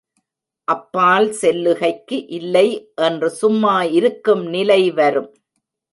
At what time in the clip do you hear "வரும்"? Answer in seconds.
4.91-5.29